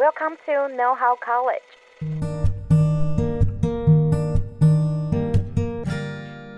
[0.00, 1.60] Welcome to Know How College。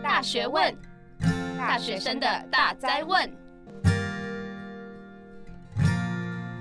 [0.00, 0.72] 大学问，
[1.58, 3.28] 大学生的大哉问。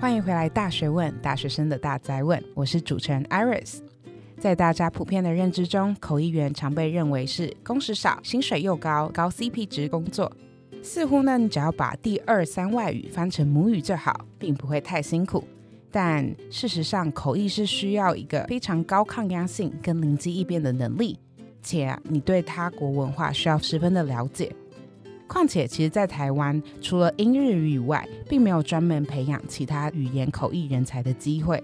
[0.01, 2.43] 欢迎回来，《大学问》大学生的大哉问。
[2.55, 3.83] 我是主持人 Iris。
[4.39, 10.31] 在大家普遍的认知中，口译员常被认为是工时少、薪水又高、高 CP 值工作。
[10.81, 15.47] 似乎呢，你只要把第二三外语翻成母语就好，并不会太辛苦。
[15.91, 21.19] 但事实上，口译是需要一个非常高抗压性跟灵机一变的能力，
[21.61, 24.55] 且，你对他国文化需要十分的了解。
[25.27, 31.61] 况且，其实，在台湾，除了英日语以外，并没有专门培养其他语言口译人才的机会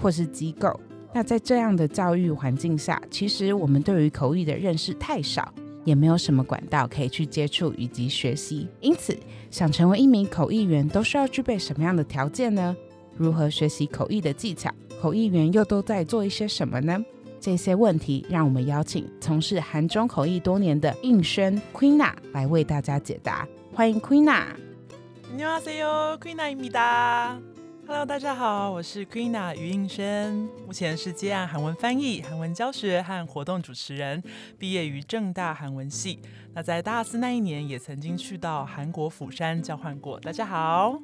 [0.00, 0.78] 或是机构。
[1.14, 5.50] 那在这样的教育环境下，其实我们对于口译的认识太少，
[5.84, 8.68] 也没有什么管道可以去接触以及学习。
[8.80, 9.18] 因此，
[9.50, 12.76] 想成为一名口译员，都需要具备什么样的条件呢？
[13.16, 14.70] 如何学习口译的技巧，
[15.00, 17.02] 口译员又都在做一些什么呢？
[17.40, 23.46] 这些问题，让我们邀请从事韩中口译多年的应声 Queena 来为大家解答。
[23.72, 24.44] 欢迎 Queena。
[25.34, 27.38] 你好，塞哟，Queena 米达。
[27.86, 30.32] Hello，大家好，我是 Queena 于应轩，
[30.66, 34.20] 目前是接案韩文翻译、韩文教学和活动主持人，
[34.58, 36.18] 毕业于正大韩文系。
[36.52, 40.18] 那在大四那一年，也曾经去到韩国釜山交换过。
[40.18, 41.00] 大家好。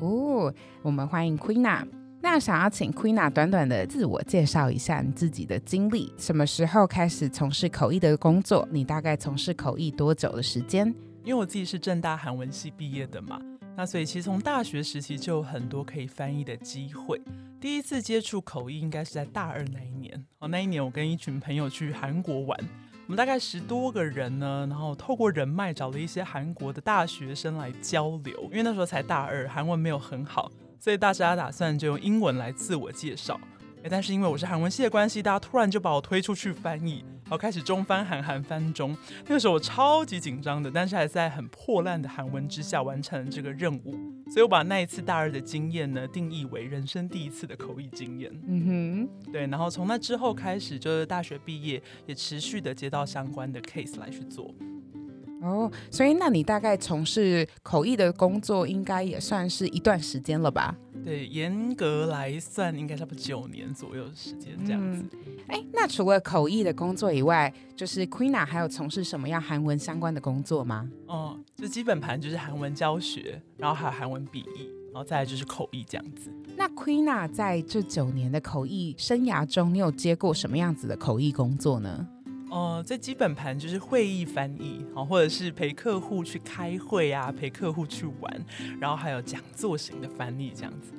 [0.00, 1.86] 哦，我们欢迎 Queena。
[2.20, 8.66] 那想要请 Queena 短短的自我介绍一下你自己的经历，什么时候开始从事口译的工作？
[8.70, 10.86] 你大概从事口译多久的时间？
[11.24, 13.40] 因为我自己是正大韩文系毕业的嘛，
[13.76, 17.20] 那所以其实从大学时期就有很多可以翻译的机会。
[17.60, 22.58] 第一次接触口译应该是在大二那一年哦，那一年我跟一群朋友去韩国玩，
[23.06, 30.50] 我们大概十多个人呢，然后透过人脉找了一些韩国的大学生来交流，因为那时候才大二，韩文没有很好。
[30.78, 33.38] 所以大家打算就用英文来自我介绍，
[33.90, 38.96] 但是因为我是韩文系的关系，大家突然就把我推出去翻译，然后开始中翻韩，韩翻中。
[39.26, 43.94] 那个时候我超级紧张的，但是还在很破烂的韩文之下完成了这个任务。
[44.30, 48.32] 所以我把那一次大二的经验呢，定义为人生第一次的口译经验。
[48.46, 49.46] 嗯哼，对。
[49.48, 54.54] 然后从那之后开始，就是大学毕业也持续的接到相关的 case 来去做。
[55.42, 60.74] 哦，所以那你大概从事口译的工作，应该也算是一段时间了吧？
[61.04, 65.04] 对，严格来算，应该差不多九年左右的时间这样子。
[65.48, 70.88] 哎、嗯，那除了口译的工作以外，就是 Queena 还有从事什么样韩文相关的工作吗？
[71.06, 76.30] 哦，就基本盘就是韩文教学，然后还有韩文笔译，然后再来就是口译这样子。
[76.56, 82.06] 那 Queena 在这九年的口译生涯中，你有接过什么样子的口译工作呢？
[82.52, 88.44] 呃，最基本盘就是会议翻译，啊，或者是陪客户去开会啊，陪客户去玩，
[88.78, 90.92] 然后还有讲座型的翻译这样子。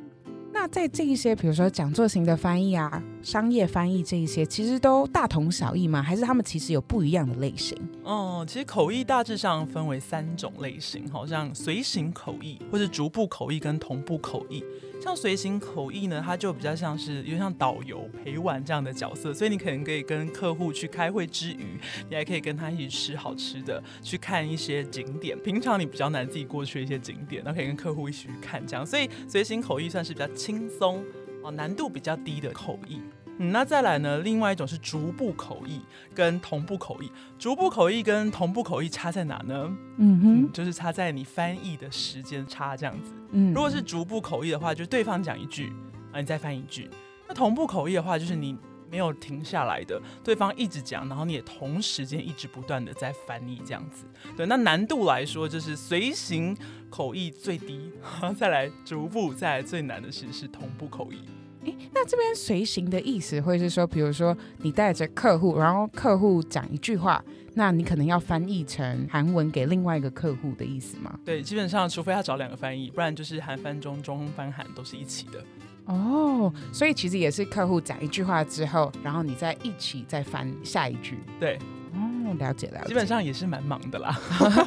[0.52, 6.02] 那在这一些，比如说讲座型的翻译啊，商业翻译这一些，其实都大同小异吗？
[6.02, 7.78] 还是他们其实有不一样的类型？
[8.04, 14.64] 哦，其实口译大致上分为三种类型，好像随行口译，或是逐步口译跟同步口译。
[15.04, 21.78] 像随行口译呢，它就比较像是有像导游陪玩这样的角色，所以你可能可以跟客户去开会之余，
[22.10, 25.38] 你还可以跟他一起吃好吃的，去看一些景点。
[25.44, 28.86] 平常你比较难自己过去一些景点，那可以跟客户一起去看这样。
[28.86, 31.04] 所以随行口译算是比较轻松
[31.44, 33.02] 哦，难度比较低的口译。
[33.44, 34.20] 嗯，那再来呢？
[34.20, 35.82] 另外一种是逐步口译
[36.16, 37.12] 跟同步口译。
[37.38, 39.70] 逐步口译跟同步口译差在哪呢？
[39.98, 43.12] 嗯哼嗯，就是差在你翻译的时间差这样子。
[43.32, 45.72] 嗯，如果是逐步口译的话，就是对方讲一句
[46.12, 46.90] 啊，你再翻一句。
[47.28, 48.58] 那同步口译的话，就是你
[48.90, 54.06] 没有停下来的，对方一直讲，然后你也同时间一直不断的在翻译这样子。
[54.38, 56.56] 对，那难度来说，就是随行
[56.90, 57.92] 口译最低，
[58.38, 61.18] 再来逐步，再来最难的是是同步口译。
[61.66, 71.18] 诶，那这边随行的意思会是说，比如说你带着客户，然后客户讲一句话，那你可能要翻译成韩文给另外一个客户的意思吗？
[71.24, 75.44] 对，基本上除非要找两个翻译，不然就是韩翻中，中翻韩都是一起的。
[75.86, 81.18] 哦，所以其实也是客户讲一句话之后，然后你再一起再翻下一句。
[81.40, 81.60] 对，
[81.94, 82.88] 哦，了解了解。
[82.88, 84.18] 基本上也是蛮忙的啦，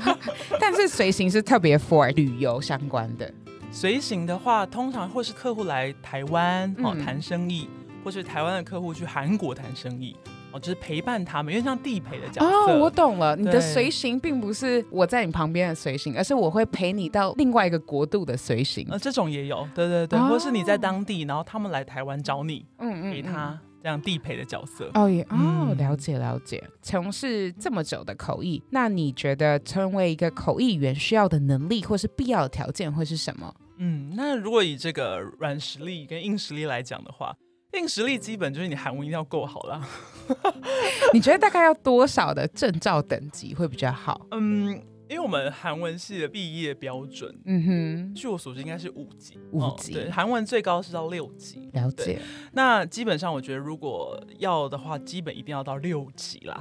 [0.61, 3.33] 但是随行是特别 for 旅游相关的。
[3.77, 7.69] 随行的话，通常会是客户来台湾哦谈生意，
[8.03, 10.17] 或是台湾的客户去韩国谈生意
[10.51, 12.47] 哦，就是陪伴他们，因为像地陪的角色。
[12.47, 18.89] 哦，我懂了，你的随行并不是我在你旁边的随行，而是我会陪你到另外一个国度的随行。
[18.91, 24.91] 呃，这种也有，对对对，哦、或是你在当地，然后他们来台湾找你，嗯嗯，给他这样地陪的角色。
[24.95, 26.65] 哦也哦，了解了解。
[26.81, 33.55] 从事这么久的口译，那你觉得成为一个口译员需要的能力或是必要的条件会是什么？
[33.79, 37.37] 嗯，那如果以这个软实力跟硬实力来讲的话，
[37.75, 39.87] 硬实力基本就是你韩文一定要够好啦。
[41.13, 44.27] 你觉得大概要多少的证照等级会比较好？
[44.31, 44.83] 嗯。
[45.09, 51.71] 因为我们韩文系的毕业标准，嗯哼，据我所知应该是五级，五级，哦，对，韩文最高是到六级。
[51.75, 52.21] 了解。
[52.55, 56.61] 那基本上我觉得，如果要的话，基本一定要到六级啦。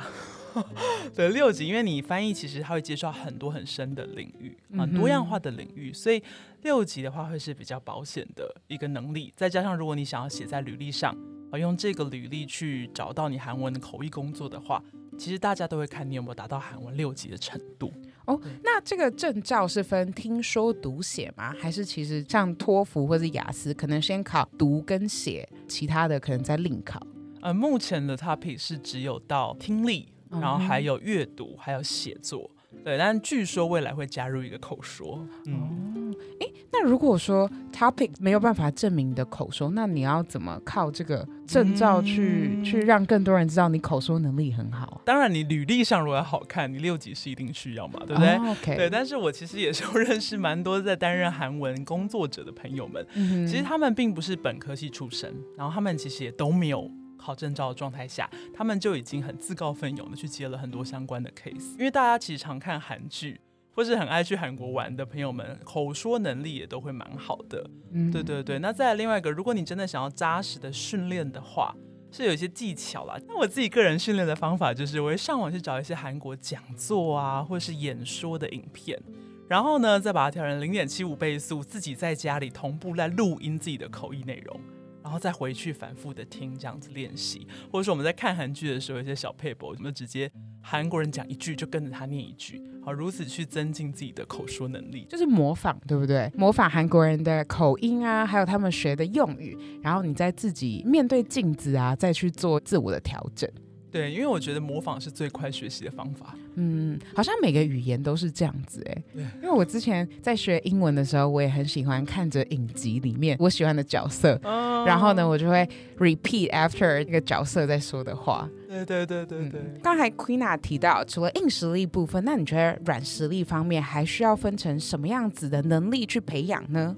[1.15, 6.21] 对，六级，因为你翻译其实它会接触到很多很深的领域啊，多样化的领域，所以
[6.63, 9.33] 六级的话会是比较保险的一个能力。
[9.35, 11.15] 再加上如果你想要写在履历上，
[11.51, 14.81] 啊，用这个履历去找到你韩文的口译工作的话，
[15.17, 17.93] 其实大家都会看你有没有达到韩文六级的程度。
[18.25, 21.53] 哦，那这个证照是分听说读写吗？
[21.59, 26.99] 还是其实像托福或者雅思，可能先考读跟写，其他的可能再另考？
[27.41, 30.09] 呃，目前的 topic 是只有到听力，
[30.41, 32.49] 然后还有阅读，还有写作。
[32.83, 35.25] 对，但据说未来会加入一个口说。
[35.45, 45.01] 嗯，哎、哦，那如果说 topic 没有办法证明你的口说，那你要怎么靠这个证照去、嗯、去让更多人知道你口说能力很好？
[45.05, 48.75] 当然，你履历上如果要好看，你六级是一定需要嘛，对不对、哦、？OK。
[48.75, 56.91] 对，但是我其实也是 认识蛮多在担任韩文工作者的朋友们，嗯、其实他们并不是本科系出身，然后他们其实也都没有。
[57.25, 61.71] 考证照的状态下，他们就已经很自告奋勇的去接了很多相关的 case。
[61.71, 63.41] 因为大家其实常看韩剧，
[63.73, 67.67] 或是很爱去韩国玩的朋友们，口说能力也都会蛮好的。
[67.91, 68.59] 嗯，对对对。
[68.59, 71.75] 那再来另外一个，如果你真的想要扎实的训练的话，
[72.11, 73.17] 是有一些技巧啦。
[73.27, 79.01] 那我自己个人训练的方法就是，我会上网去找一些韩国讲座啊，或是演说的影片，
[79.49, 84.57] 然后呢，再把它调成零点七五倍速，自己在家里同步来录音自己的口译内容。
[85.05, 90.31] 然后再回去反复的听，这样子练习，或者说我们在看韩剧的时候，一些小配博，我们直接
[90.63, 96.31] 韩国人讲一句就跟着他念一句，好，如此去增进自己的口说能力，就是模仿，对不对？
[96.35, 103.47] 模仿韩国人的口音啊，还有他们学的用语，然后你再自己面对镜子啊，再去做自我的调整。
[103.95, 106.35] 对，因为我觉得模仿是最快学习的方法。
[106.55, 109.03] 嗯，好像每个语言都是这样子哎。
[109.13, 115.65] 对，因为我之前在学英文的时候，我也很喜欢看着影集里面我喜欢的角色，哦、然后呢，我就会
[115.97, 118.49] repeat after 那个角色在说的话。
[118.67, 119.61] 对对对对对。
[119.61, 126.97] 嗯、刚才 Queena 提到，除了硬实力部分，那你觉得软实力方面还需要分成什么样子的能力去培养呢？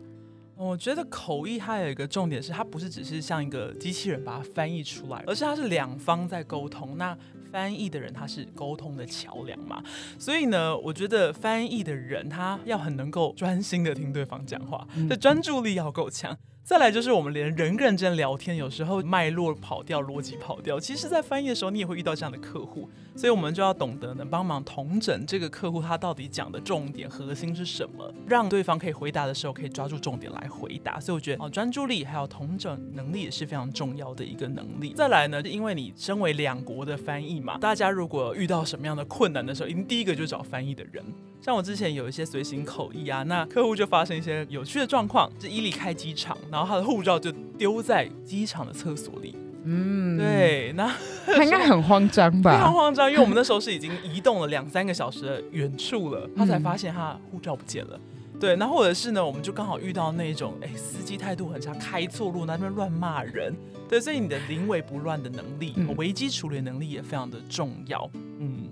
[0.57, 6.97] 我觉得口译它有一个重点是，它不是只是像一个机器人把它翻译出来，而是它是两方在沟通。
[6.97, 7.15] 那
[7.51, 9.81] 翻译的人他是沟通的桥梁嘛，
[10.19, 16.37] 所以呢，我觉得翻译的人他要很能够专心的听对方讲话，这专注力要够强。
[16.67, 20.77] 再来就是我们连人跟人之间聊天，有时候脉络跑掉，逻辑跑掉。
[20.77, 30.99] 其实，在翻译的时候，你也会遇到这样的客户，所以我们就要懂得能，帮忙同整这个客户他到底讲的重点核心是什么，让对方可以回答的时候可以抓住重点来回答。
[30.99, 34.93] 所以我觉得哦，专注力还有同整能力也是非常重要的一个能力。
[34.93, 41.01] 再来呢，因为你身为两国的翻译嘛，大家如果遇到什么样的困难的时候，一定第一个就找翻译的人。
[41.47, 49.33] 像我之前有一些随行口译啊，那客户就发生一些有趣的状况，就一离开机场，然后他的护照就丢在机场的厕所里。
[49.63, 50.93] 嗯，对，那
[51.25, 52.51] 他应该很慌张吧？
[52.53, 57.97] 非常慌张，因为我们那时候是已经移动了两三个小时的远处了，他才发现他护照不见了。
[58.37, 63.55] 对，那或者是呢，我们就刚好遇到那种，哎，司机态度很差，开错路，那边乱骂人。
[63.87, 68.11] 对，所以你的临危不乱的能力，危机处理能力也非常的重要。
[68.37, 68.67] 嗯。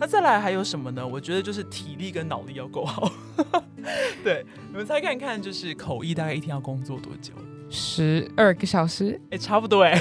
[0.00, 1.06] 那再来还有什么呢？
[1.06, 3.12] 我觉得就是体力跟脑力要够好。
[4.24, 7.34] 对，你们猜看看，就是口译大概一天要工作多久？
[7.68, 9.20] 十二个小时？
[9.24, 10.00] 哎、欸，差不多哎。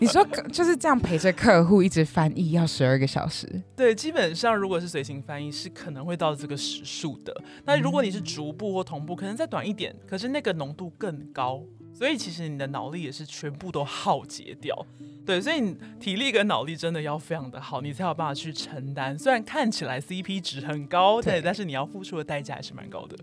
[0.00, 3.48] 你说就是这样陪着客户一直翻译要十二个小时？
[3.76, 7.32] 对，基本上如果是随行翻译是可能会到这个时数的。
[7.64, 11.62] 那如果你是逐步或同步，可能再短一点，可是那个浓度更高。
[11.92, 14.74] 所以其实你的脑力也是全部都耗竭掉，
[15.24, 19.16] 对，所以你体力跟脑力真的要非常的好，你才有办法去承担。
[19.18, 23.16] 虽然看起来 CP 值很高，对，但是你要付出的代价还是蛮高的。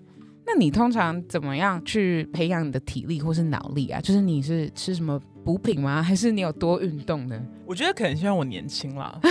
[0.46, 4.00] 那你通常怎么样去培养你的体力或是脑力啊？
[4.02, 6.02] 就是你是吃什么补品吗？
[6.02, 7.40] 还是你有多运动呢？
[7.66, 9.20] 我觉得可能是因为我年轻啦。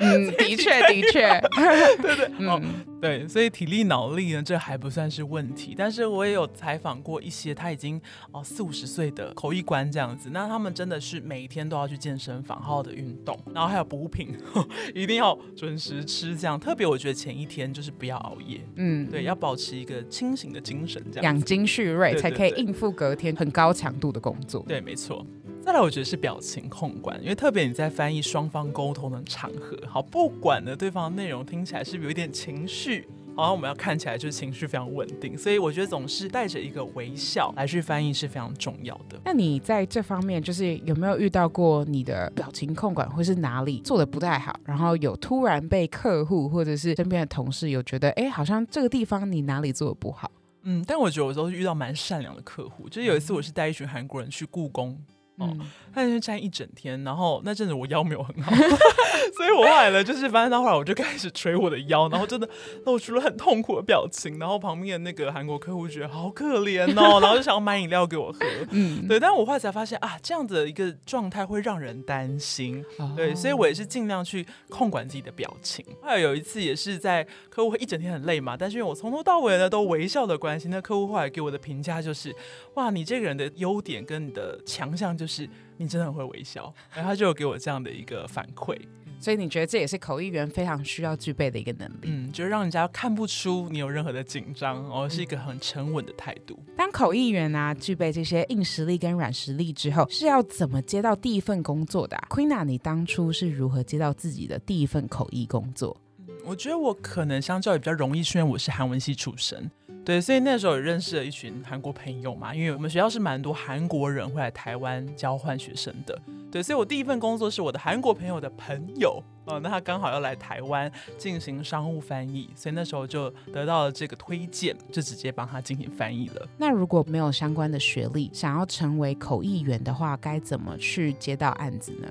[0.00, 1.40] 嗯， 的确，的确，
[2.02, 2.60] 对对，嗯、哦，
[3.00, 5.74] 对，所以体力脑力呢，这还不算是问题。
[5.76, 8.00] 但是我也有采访过一些他已经
[8.32, 14.34] 哦四五十岁的口译官这样子，那他们真的是每一天都要去健身房好好的运动，然后还有补品，
[14.94, 16.36] 一定要准时吃。
[16.36, 24.64] 这样特别，我觉得前一天就是不要熬夜，嗯，对，要保持一个清醒的精神，这样养精蓄锐，才可以应付隔天很高强度的工作。
[24.66, 25.26] 对，没错。
[25.70, 39.16] 再来，我觉得是表情控管，因为特别你在翻译双方沟通的场合，好，不管呢对方的内容听起来是不是有一点情绪，好像我们要看起来就是情绪非常稳定，所以我觉得总是带着一个微笑来去翻译是非常重要的。
[39.24, 50.28] 那你在这方面就是有没有遇到过你的表情控管或是哪里做的不太好，然后有突然被客户或者是身边的同事有觉得，哎，好像这个地方你哪里做的不好？
[50.64, 54.98] 嗯，但我觉得我都是遇到蛮善良的客户，就是有一次我是带一群韩国人去故宫。
[55.40, 55.56] 哦，
[55.92, 58.54] 他那边站一整天，然后那阵子我腰没有很好，
[59.36, 62.48] 所以我后来呢，就是反正到后来我就开始捶我的腰，然后真的
[62.84, 68.38] 露出了很痛苦的表情，然后旁边的那个韩国客户觉得好可怜哦，然后就想要买饮料给我喝，
[68.70, 72.84] 嗯，对，但我后来才发现啊，这样子的一个状态会让人担心，
[73.16, 75.82] 对，所以我也是尽量去控管自己的表情。
[76.02, 82.34] 还有有一次也是在客户会一整天很累嘛，但是因为我从头到尾呢都微笑的关系，那客户后来给我的评价就是，
[82.74, 85.29] 哇，你这个人的优点跟你的强项就是。
[85.30, 88.76] 是你真的很会微笑，然后他就有给我这样的一个反馈，
[89.20, 96.58] 所以你觉得这也是口译员非常需要具备的一个能力，嗯，就是让人家看不出你有任何的紧张，而是一个很沉稳的态度。
[96.76, 105.96] 当口译员啊，具备这些硬实力跟软实力之后，是要怎么接到第一份工作的啊？Queena，你当初是如何接到自己的第一份口译工作？
[106.42, 109.70] 我觉得我可能相较也比较容易，是因为我是韩文系出身。
[110.04, 116.18] 对，所以那时候也认识了一群韩国朋友嘛，因为我们学校是蛮多韩国人会来台湾交换学生的。
[116.50, 126.48] 对，所以我第一份工作是我的韩国朋友的朋友，哦，那他刚好要来台湾进行商务翻译，所以那时候就得到了这个推荐，就直接帮他进行翻译了。
[126.58, 132.08] 那如果没有相关的学历，想要成为口译员的话，该怎么去接到案子呢？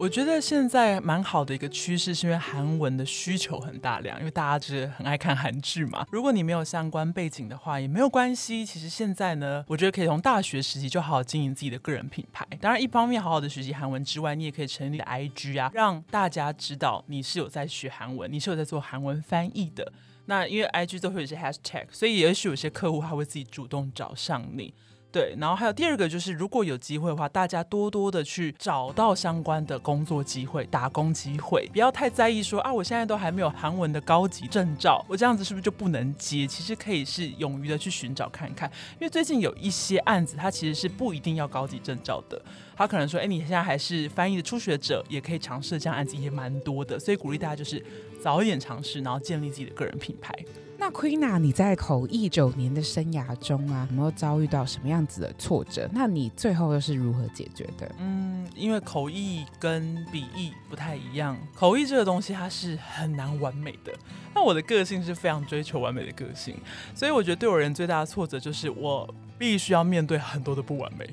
[0.00, 6.06] 我觉得现在蛮好的一个趋势，是因为韩文的需求很大量，因为大家就是很爱看韩剧嘛。
[6.10, 8.64] 如果你没有相关背景的话，也没有关系。
[8.64, 12.46] 其实现在呢，我觉得可以从大学时期就好好经营自己的个人品牌。
[12.62, 19.92] 当然，一方面好好的学习韩文之外，你也可以成立 IG 啊，让大家知道你是有在学韩文，你是有在做韩文翻译的。
[20.24, 24.72] 那因为 IG 都会有一些 hashtag，所以也许有些客户还会自己主动找上你。
[25.12, 36.46] 对，然后还有第二个就是，如果有机会的话，大家多多的去找到相关的工作机会、打工机会，不要太在意说啊，我现在都还没有韩文的高级证照，我这样子是不是就不能接？
[36.46, 42.40] 其实可以是勇于的去寻找看看，因为最近有一些案子，它其实是不一定要高级证照的，
[42.76, 47.84] 他可能说，哎，你现在还是翻译的初学者，也可以尝试这样案子，也蛮多的，所以鼓励大家就是
[48.22, 50.32] 早一点尝试，然后建立自己的个人品牌。
[50.80, 55.86] 那 Queena，你在口译九年的生涯中啊，有没有遭遇到什么样子的挫折？
[55.92, 57.94] 那你最后又是如何解决的？
[57.98, 63.92] 嗯，因为口译跟笔译不太一样，口译这个东西它是很难完美的。
[64.34, 66.56] 那我的个性是非常追求完美的个性，
[66.94, 69.06] 所以我觉得对我人最大的挫折就是我
[69.36, 71.06] 必须要面对很多的不完美。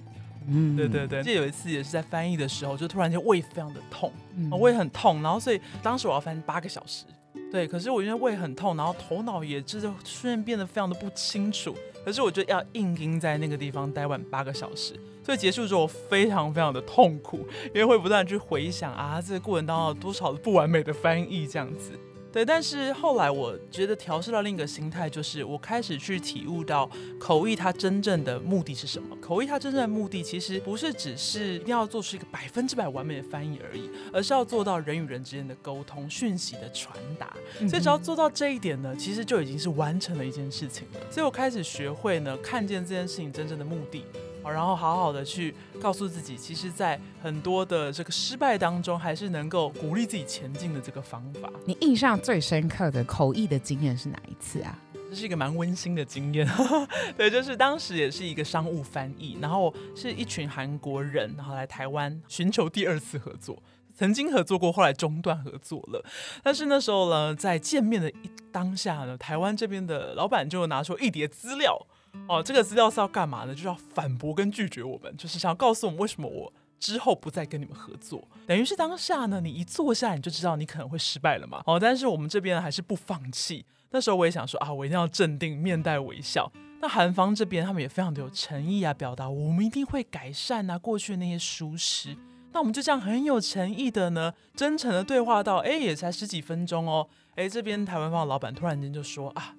[0.47, 1.21] 嗯，对对对。
[1.21, 7.03] 记得有一次也是在翻译的时候，就突然间胃非常的痛，嗯，胃很痛，然后所以当时我要翻八个小时。
[7.51, 11.75] 对，可是我因为胃很痛，然后头脑也就是瞬间变得非常的不清楚。
[12.03, 14.93] 可是我就要硬硬在那个地方待完八个小时，
[15.25, 21.91] 所以结束之后非常非常的痛苦，因为会不断去回想啊，这个过程当中有多少不完美的翻译这样子。
[22.31, 29.15] 对，但是后来我觉得调试到另一个心态，就是我开始去体悟到口译它真正的目的是什么。
[29.21, 37.33] 口译它真正的目的，其实不是只是一定要做出一个百分之百完美的翻译而已，而是要做到人与人之间的沟通、讯息的传达。
[37.67, 40.99] 所以只要做到这一点呢，其实就已经是完成了一件事情了。
[41.09, 44.03] 所以我开始学会呢，看见这件事情真正的目的。
[44.49, 51.49] 然后好好的去告诉自己，其实，在很多的这个失败当中，还是能够鼓励自己前进的这个方法。
[51.65, 54.77] 你印象最深刻的口译的经验是哪一次啊？
[55.09, 56.45] 这是一个蛮温馨的经验，
[57.15, 63.63] 对，就是当时也是一个商务翻译，然后是一群韩国人，然后来台湾寻求第二次合作，
[63.95, 66.03] 曾经合作过，后来中断合作了。
[66.43, 71.87] 但是那时候呢，在见面的一当下呢，台湾这边的老板就拿出一叠资料。
[72.27, 73.53] 哦，这个资料是要干嘛呢？
[73.53, 78.27] 就是要反驳跟拒绝我们，就是想要告诉我们为什么我之后不再跟你们合作。
[78.45, 81.61] 等于是当下呢，你一坐下你就知道你可能会失败了嘛。
[81.65, 83.65] 哦，但是我们这边还是不放弃。
[83.91, 86.51] 那时候我也想说啊，我一定要镇定，面带微笑。
[86.81, 92.15] 那韩方这边他们也非常的有诚意啊，表达我们一定会改善啊，过去的那些疏失。
[92.51, 97.07] 那我们就这样很有诚意的呢，真诚的对话到，哎，也才十几分钟哦。
[97.35, 99.55] 哎，这边台湾方的老板突然间就说啊。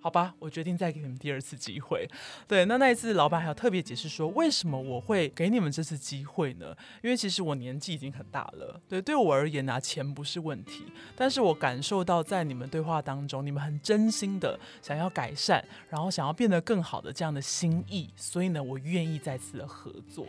[0.00, 2.08] 好吧，我决定再给你们第二次机会。
[2.48, 6.74] 对，那那一次老板还有特别解释说，为什么我会给你们这次机会呢？
[7.02, 8.80] 因为其实我年纪已经很大了。
[8.88, 20.26] 对，对我而言拿钱不是问题，但是我感受到在你们对话当中，你们很真心的想要改善，然后想要变得更好的这样的心意，所以呢，我愿意再次的合作。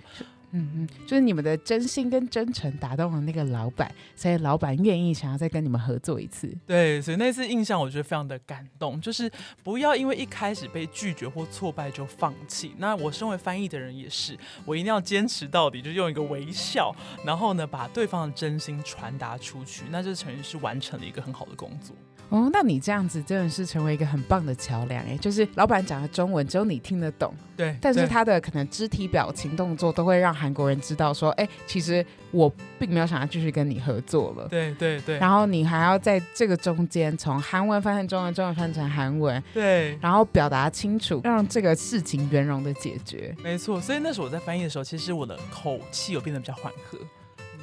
[0.52, 6.54] 嗯嗯，就是你们的真心跟真诚打动了那个老板，所以老板愿意想要再跟你们合作一次。
[6.66, 9.32] 对，所以那次印象我觉得非常的感动，就是
[9.64, 12.74] 不要因为一开始被拒绝或挫败就放弃。
[12.78, 16.94] 那我身为翻译的人也是，我一定要坚持到底，就用一个微笑，
[17.26, 21.96] 然后呢把对方的真心传达出去，那就等于是完成了一个很好的工作。
[22.32, 46.98] 哦，那你这样子真的是成为一个很棒的桥梁哎，就是老板讲的中文只有你听得懂，对，但是他的可能肢体表情动作都会让韩国人知道说，哎，其实我并没有想要继续跟你合作了，对对对，然后你还要在这个中间从韩文翻成中文，中文翻成韩文，对，然后表达清楚，让这个事情圆融的解决，没错，所以那时候我在翻译的时候，其实我的口气有变得比较缓和。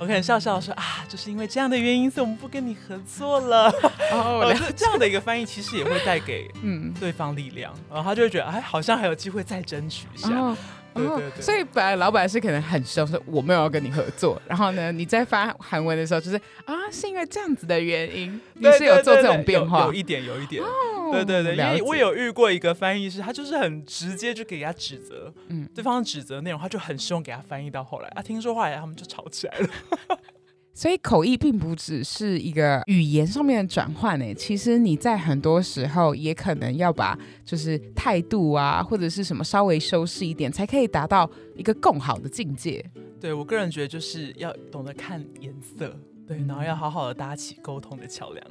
[0.01, 3.69] 我可能笑笑说啊，就是因为这样的原因，所以我们不跟你合作了。
[4.13, 10.31] 哦，这样的一个翻译其实也会带给 嗯对方力量，然后他就会觉得哎，好像还有机会再争取一下。
[10.31, 10.57] 哦
[10.95, 14.41] 对对对，所以本来老板是可能很凶，说我没有要跟你合作。
[14.49, 20.61] 然后呢，你在发韩文的时候，就是啊，是因为这样子的原因，你是有做这种变化，有一点，有一点。
[20.61, 20.67] 哦，
[21.13, 29.69] 对对对，因为我有遇过一个翻译师，他就是很直接就给人家指责，嗯，对方指责内容，他就很凶给他翻译到后来啊，听说后来他们就吵起来了。
[30.75, 42.85] 所以口译并不只是一个语言上面的转换诶，其实你在很多时候也可能要把就是态度啊或者是什么稍微修饰一点，才可以达到一个更好的境界。
[43.21, 45.99] 对，我个人觉得就是要懂得看颜色，
[46.29, 48.47] 对，然后要好好的搭起沟通的桥梁。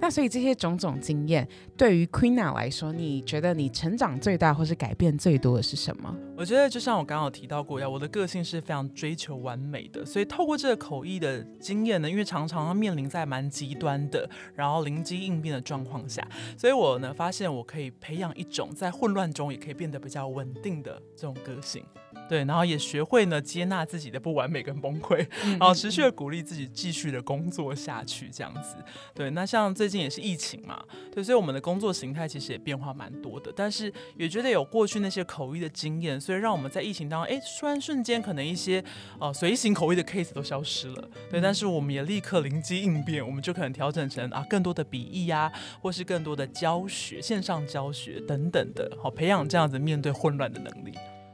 [0.00, 1.46] 那所以这些种种经验，
[1.76, 6.14] 对于 Queena 来说，你觉得你成长最大或是改变最多的是什么？
[6.36, 21.82] 我觉得就像我刚刚有提到过一样，我的个性是非常追求完美的，所以透过这个口译的经验呢，因为常常要面临在蛮极端的，然后灵机应变的状况下，所以我呢发现我可以培养一种在混乱中也可以变得比较稳定的这种个性。
[22.28, 25.26] 对，然后也学会呢接纳自己的不完美跟崩溃，
[25.58, 28.76] 然后持续的鼓励自己继续的工作下去，这样子。
[29.14, 38.84] 对，那像最近也是疫情嘛，对，所以我们的工作形态其实也变化蛮多的，但是也觉得有过去那些口译的经验，所以让我们在疫情当中，哎，虽然瞬间可能一些
[39.18, 45.50] 呃随行口译的 case 都消失了，对，但是我们也立刻灵机应变，我们就可能调整成啊更多的笔译呀，
[45.80, 50.92] 或是更多的教学、线上教学等等的，好培养这样子面对混乱的能力。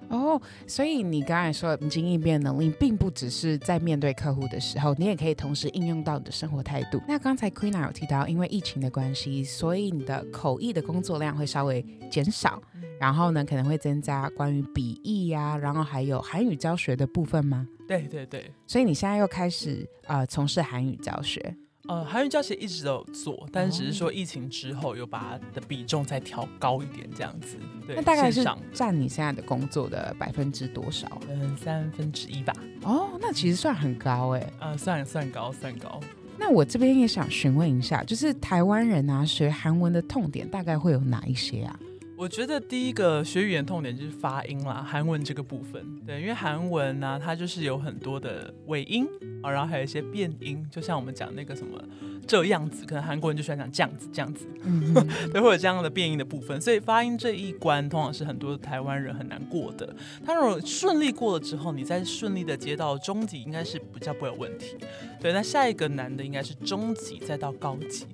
[0.08, 7.00] 哦，所以你刚才说的应变能力，并不只是在面对客户的时候，你也可以同时应用到你的生活态度。
[7.08, 12.62] 那刚才 Queena 有提到，因为疫情的关系，所以你的口译的工作量会稍微减少，
[13.00, 17.66] 然后呢，可能会增加关于笔译呀，然后还有韩语教学的部分吗？
[17.86, 21.56] 对对对，所以你现在又开始呃从事韩语教学。
[21.86, 27.56] 呃，韩语教学一直都有做，但是只是说疫情之后又把它的比重再调高一点，这样子。
[27.86, 28.42] 对，那大概是
[28.72, 31.20] 占你现在的工作的百分之多少？
[31.28, 32.54] 嗯，三分之一吧。
[32.82, 34.52] 哦，那其实算很高哎。
[34.60, 36.00] 呃，算算高，算高。
[36.38, 41.78] 那我这边也想询问一下，就是台湾人啊，学韩文的痛点大概会有哪一些啊？
[42.24, 49.06] 我觉得第一个学语言痛点就是发音啦，韩文这个部分，对，因为韩文呢、啊，它就是有很多的尾音
[49.42, 51.78] 啊，然后还有一些变音，就像我们讲那个什么
[52.26, 54.94] 这样子，可能韩国人就喜欢讲这样子这样子，嗯，
[55.30, 59.94] 对，会有这样的变音的部分，所以发音这一关通常是很多台湾人很难过的。
[60.24, 64.78] 他如果顺利过了之后，你再顺利的接到中级，应该是比较不会有问题。
[65.20, 68.06] 对，那下一个难的应该是中级，再到高级。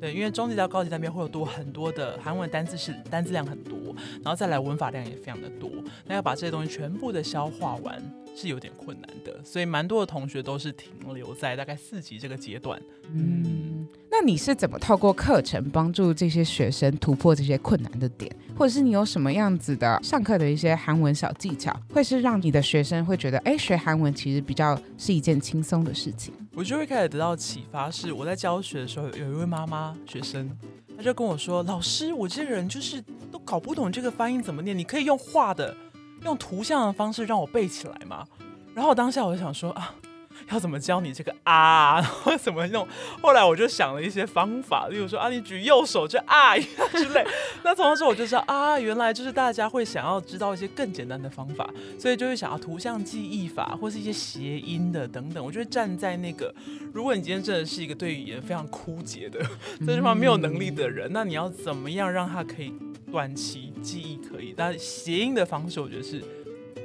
[0.00, 3.76] 对，因为中级到高级那边会有多很多的韩文单字，是单字量很多，
[4.22, 5.70] 然后再来文法量也非常的多，
[6.06, 8.00] 那要把这些东西全部的消化完
[8.36, 12.80] 是有点困难的，所以蛮多的同学都是停留在大概四级这个阶段。
[13.12, 13.67] 嗯，
[14.20, 26.34] 那你是怎么透过课程帮助这些学生突破这些困难的点，或者是你有什么样子的上课的一些韩文小技巧，会是让你的学生会觉得，哎，学韩文其实比较是一件轻松的事情？
[26.56, 30.50] 我就会开始得到启发，是我在教学的时候，有一位妈妈学生，
[30.96, 33.00] 她就跟我说：“老师，我这个人就是
[33.30, 35.72] 都搞不懂这个发音怎么念，你可以用画的、
[36.24, 38.26] 用图像的方式让我背起来吗？”
[38.74, 39.94] 然后当下我就想说啊。
[40.50, 41.96] 要怎么教你这个啊？
[42.00, 42.86] 然后怎么弄？
[43.20, 47.24] 后来我就想了一些方法，例如说啊，你举右手就啊之类。
[47.64, 55.44] 那从那时候我就知道啊，原来就是大家会想要知道一些更简单的方法，所以就会想要图像记忆法或是一些谐音的等等。
[55.44, 56.54] 我就会站在那个，
[56.92, 59.40] 如果你今天真的是一个对语言非常枯竭的
[59.86, 62.72] 这句话没有能力的人，那你要怎么样让他可以
[63.10, 64.54] 短期记忆可以？
[64.56, 66.22] 但谐音的方式，我觉得是。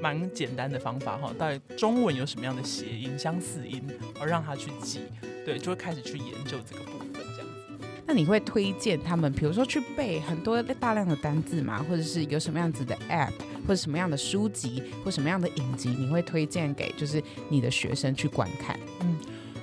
[0.03, 3.81] 蛮简单的方法哈，到底中文有什么样的谐音、相似音，
[4.19, 4.99] 而让他去记，
[5.45, 7.87] 对，就会开始去研究这个部分，这样子。
[8.05, 11.81] 那你会推荐他们，比如说去背很多大量的单字嘛？
[11.83, 13.31] 或者是有什么样子的 App，
[13.65, 18.77] 或者什么样的书籍，或什么样的影集，你会推荐给就是你的学生去观看？
[18.99, 19.17] 嗯，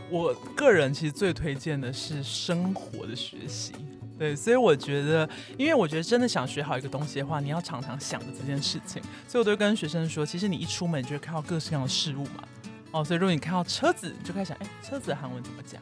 [0.09, 3.73] 我个人其实最推荐的是生活的学习。
[4.21, 9.01] 对，所以我觉得，因为我觉得真的想学好一个东西的话，你要常常想着这件事情。
[9.27, 12.45] 所以我都跟学生说，其实你一出门就会看到各式各样的事物嘛。
[12.91, 15.81] 哦，所以如果你看到车子，你就开始想，哎，车子的韩文怎么讲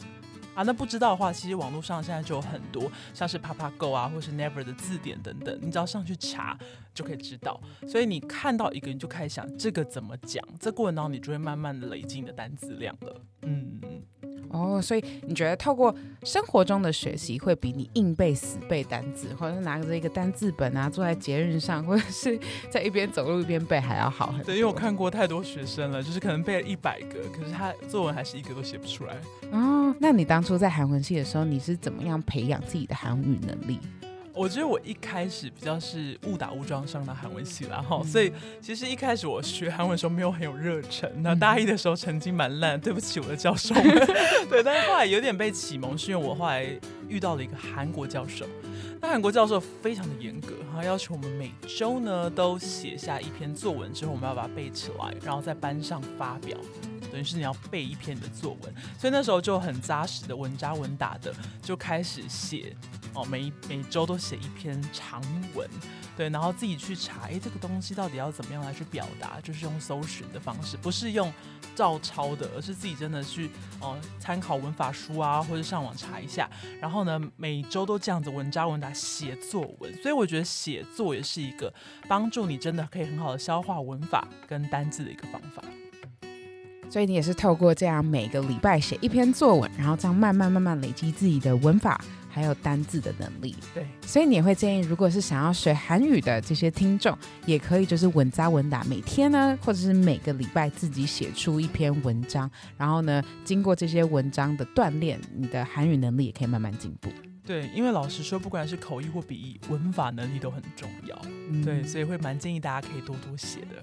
[0.54, 0.62] 啊？
[0.62, 6.56] 那不知道的话，其实网络上现在就有很多，像是 PapaGo 啊，或是 Never 的字典等等，你只要上去查
[6.94, 7.60] 就可以知道。
[7.88, 13.20] 所以你看到一个，你就开始想这个怎么讲，这过程当中你就会慢慢的累积你的单字量了。
[13.42, 13.80] 嗯。
[14.50, 22.38] 哦，所以你觉得透过生活中的学习，会比你硬背死背单字，或者是拿着一个单字本啊，坐在节日上，或者是
[22.70, 24.44] 在一边走路一边背还要好很多？
[24.44, 29.16] 对，因为我看过太多学生了，就是可能背了一百个，可是他作文还是一个都写不出来。
[29.50, 33.78] 哦，那你当初在韩文系的时候，你是怎么样培养自己的韩语能力？
[34.38, 43.84] 我觉得我一开始比较是误打误撞上到韩文系啦，哈，所以其实一开始我学韩文的时候没有很有热忱，那大一的时候成绩蛮烂，对不起我的教授们，
[44.48, 46.64] 对，但是后来有点被启蒙，是因为我后来
[47.08, 48.46] 遇到了一个韩国教授，
[49.00, 56.56] 那韩国教授非常的严格，他，要求我们每周呢都写下一篇作文之后，我们要把它背起来，然后在班上发表。
[57.10, 62.76] 等于是你要背一篇你的作文，所以那时候就很扎实的稳扎稳打的就开始写
[63.14, 65.22] 哦，每每周都写一篇长
[65.54, 65.66] 文，
[66.18, 71.32] 对，然后自己去查，哎，这个东西到底要怎么样来去表达，就是用搜寻的方式，不是用
[71.74, 73.48] 照抄的，而是自己真的去
[73.80, 81.72] 哦参考文法书啊，或者上网查一下，然后呢每周都这样子稳扎稳打写作文，所以我觉得写作也是一个
[82.06, 85.62] 帮助你真的可以很好的消化文法跟单字的一个方法。
[86.90, 93.54] 所以你也是透过这样每个礼拜写一篇作文，然后这样慢慢慢慢累积自己的文法还有单字的能力。
[93.74, 107.10] 对，所以你也会建议，如果是想要学韩语的这些听众，也可以就是稳扎稳打，每天呢，或者是每个礼拜自己写出一篇文章，然后呢，经过这些文章的锻炼，你的韩语能力也可以慢慢进步。
[107.48, 111.18] 对，因为老实说，不管是口译或笔译，文法能力都很重要。
[111.48, 113.76] 嗯、对，所以会蛮建议大家可以多多写的。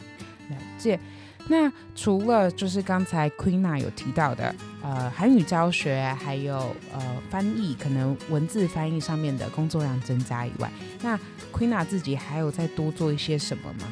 [0.49, 0.99] 了解。
[1.47, 7.01] 那除了就是刚才 Queena 有提到的，呃，韩语教学还有呃
[7.31, 11.19] 翻译，可能文字翻译上面的工作量增加以外，那
[11.51, 13.87] Queena 自己还有再多做一些什么吗？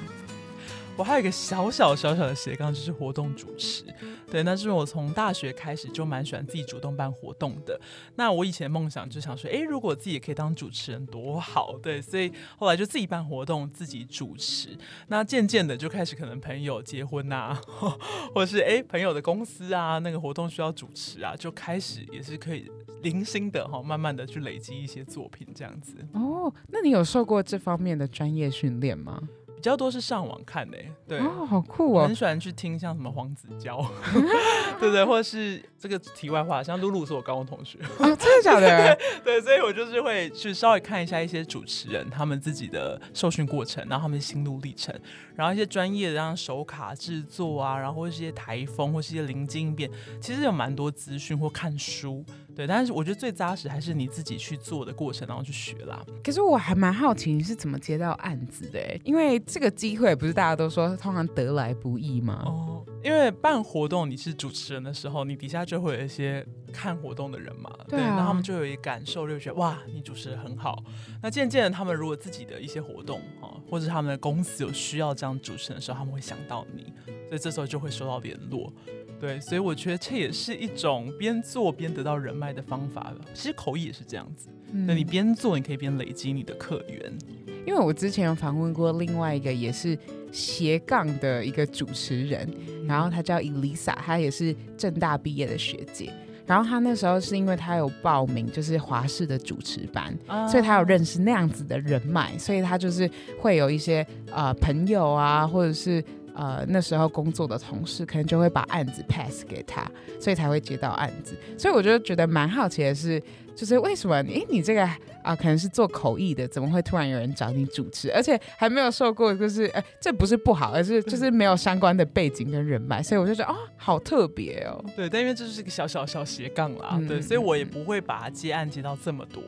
[0.95, 3.84] 我还有一个小小小小的斜杠，就是活动主持。
[4.29, 7.79] 对，那是我从大学开始就蛮喜欢自己主动办活动的。
[8.15, 11.77] 那我以前梦想就想说，哎，如果自己也可以当主持人多好。
[11.82, 14.77] 对，所以后来就自己办活动，自己主持。
[15.08, 17.60] 那渐渐的就开始可能朋友结婚啊，
[18.34, 25.95] 或者是哎朋友的公司啊，那个活动需要主持啊，就开始也是可以零星的哈，慢慢的去累积一些作品这样子。
[26.13, 29.21] 哦，那你有受过这方面的专业训练吗？
[29.63, 33.82] 比较多是上网看的，对，哦，好酷哦，很喜欢去听像什么黄子佼，
[34.78, 35.06] 对不对？
[35.06, 38.98] 或者是这个题外话，像露露是我高中同学， 啊，真的假的？
[39.22, 44.98] 对，所以我就是会去稍微看一下一些主持人他们自己的受训过程，然后他们的心路历程，
[45.36, 49.91] 然后一些专业的像手卡制作啊，然后或是一些台风或是一些临机应变，
[50.22, 52.24] 其实有蛮多资讯或看书。
[52.56, 56.02] 对，但是我觉得最扎实还是你自己去做的过程，然后去学啦。
[56.24, 62.43] 可是我还蛮好奇你是怎么接到案子的，因为这个机会不是大家都说通常得来不易吗？
[62.46, 70.81] 哦，因为办活动你是主持人的时候，你底下就会有一些看活动的人嘛，对，那、啊、他们就有一个感受，就觉得哇，你主持得很好。
[71.21, 76.93] 那渐渐的，他们如果自己的一些活动啊，或者他们的公司有需要这样主持人的时候，他们会想到你，
[77.27, 78.71] 所以这时候就会收到联络。
[79.19, 83.17] 对，所以我觉得这也是一种边做边得到人脉的方法了。
[83.33, 87.17] 其实口译也是这样子，那、嗯、你边做，你可以边累积你的客源。
[87.65, 89.97] 因为我之前有访问过另外一个也是
[90.32, 92.47] 斜杠的一个主持人，
[92.88, 96.12] 然后他叫 Elisa，他也是正大毕业的学姐。
[96.45, 106.04] 然后他那时候是因为他有报名就是华视的主持班，啊、所以他有认识那样子的人脉，所以他就是会有一些呃朋友啊，或者是。
[106.36, 109.88] 呃，那时候工作的同事可能就会把案子 pass 给他，
[110.19, 111.38] 所以才会接到案子。
[111.60, 113.21] 所以我就觉得蛮好奇的是，
[113.55, 114.15] 就是为什么？
[114.23, 118.11] 诶，你这个啊、呃，可能是做口译的，怎么会突然有人找你主持？
[118.11, 124.83] 而且还没有受过，就是诶，这不是不好，而是就是没有相关的背景跟人脉，所以我就觉得哦，好特别哦。
[124.95, 129.41] 对，但因为这就是一个小小小斜杠啦，嗯、对，所以我也不会把它接案接到这么多。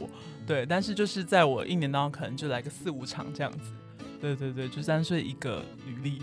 [0.47, 3.71] 对，但是就是在我一年当中，可能就来个四五场这样子。
[4.21, 6.21] 对对对，就三岁一个履历，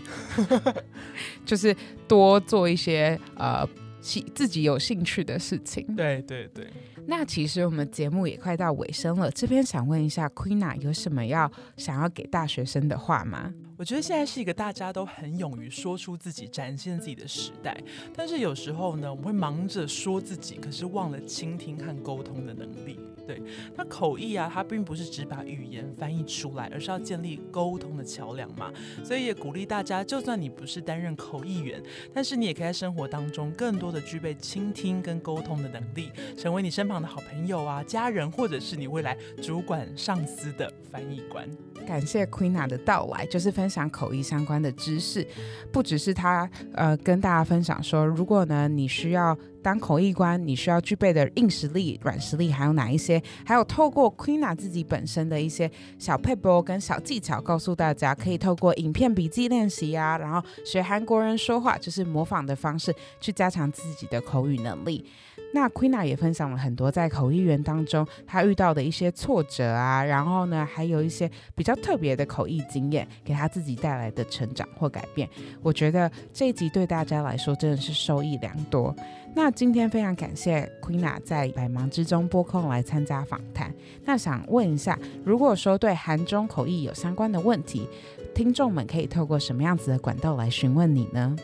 [1.45, 1.75] 就是
[2.07, 3.67] 多做一些呃，
[4.01, 5.85] 自己有兴趣的事情。
[5.95, 6.67] 对对对。
[7.07, 13.53] 那其实我们节目也快到尾声了，这边想问一下 Queena 有什么要想要给大学生的话吗？
[13.77, 17.75] 我觉得现在是一个大家都很勇于说出自己、展现自己的时代，
[18.15, 22.99] 但是有时候呢，我们会忙着说自己，可是忘了倾听和沟通的能力。
[23.25, 23.41] 对，
[23.77, 28.69] 那口译啊，它并不是只把语言翻译出来，而是要建立沟通的桥梁嘛。
[29.01, 31.81] 所以也鼓励大家，就算你不是担任口译员，
[32.13, 41.49] 但是你也可以在生活当中更多的具备倾听跟沟通的能力，成为你身旁的好朋友啊、家人，或者是你未来主管上司的翻译官。
[41.87, 45.25] 感谢 Queena 的到来，就是分享口译相关的知识，
[45.71, 49.37] 不只是他呃跟大家分享说，如果呢你需要。
[49.63, 53.19] 当口译官，你需要具备的硬实力、软实力还有哪一些？
[53.45, 65.05] 还有透过 Queena 自己本身的一些小配播跟小技巧，告诉大家可以透过影片笔记练习呀，然后学韩国人说话，就是模仿的方式去加强自己的口语能力。
[65.53, 75.29] 那 Queena 也分享了很多在口译员当中他遇到的一些挫折啊，然后呢，还有一些比较特别的口译经验，给他自己带来的成长或改变。
[75.61, 78.93] 我觉得这一集对大家来说真的是受益良多。
[79.35, 83.73] 那今天非常感谢 Queena 在百忙之中拨空来参加访谈。
[84.05, 87.87] 那想问一下，如果说对韩中口译有相关的问题，
[88.35, 91.35] 听众们可以透过什么样子的管道来询问你呢？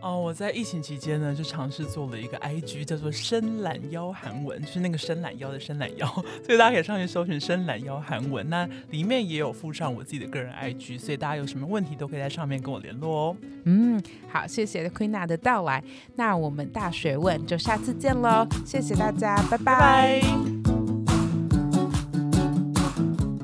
[0.00, 6.06] 哦，我在疫情期间呢，就尝试做了一个 IG，叫做“伸懒腰韩文”，就是那个伸懒腰的伸懒腰，
[6.46, 8.48] 所以大家可以上去搜寻“伸懒腰韩文”。
[8.48, 13.36] 那里面也有附上我自己的个人 IG，所以大家有什么问题都可以在上面跟我联络哦。
[13.64, 15.82] 嗯，好，谢谢 Queena 的到来，
[16.14, 19.58] 那我们大学问就下次见喽，谢谢大家，拜拜。
[19.58, 20.22] 拜拜。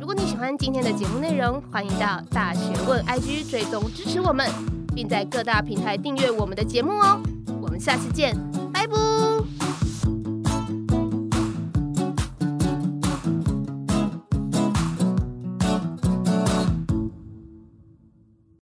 [0.01, 4.84] 如果你喜欢今天的节目内容，欢迎到大学问 IG 追踪支持我们。
[4.95, 7.21] 并在各大平台订阅我们的节目哦，
[7.61, 8.37] 我们下次见，
[8.73, 9.54] 拜拜。